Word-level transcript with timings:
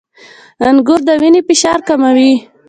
•انګور 0.67 0.99
د 1.07 1.09
وینې 1.21 1.41
فشار 1.47 1.79
کموي. 1.87 2.33